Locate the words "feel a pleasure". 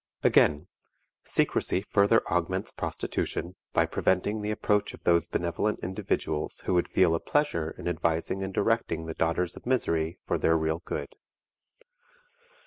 6.89-7.75